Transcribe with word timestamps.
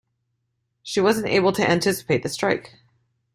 She 0.81 0.99
wasn't 0.99 1.27
able 1.27 1.51
to 1.51 1.69
anticipate 1.69 2.23
the 2.23 2.29
strike. 2.29 2.73